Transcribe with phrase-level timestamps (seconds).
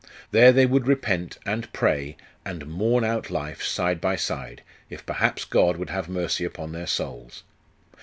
[0.31, 5.45] There they would repent, and pray, and mourn out life side by side, if perhaps
[5.45, 7.43] God would have mercy upon their souls.